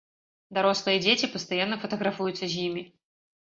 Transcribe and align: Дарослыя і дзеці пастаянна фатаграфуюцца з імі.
Дарослыя 0.57 0.95
і 0.99 1.01
дзеці 1.03 1.29
пастаянна 1.35 1.79
фатаграфуюцца 1.85 2.45
з 2.55 2.65
імі. 2.65 2.83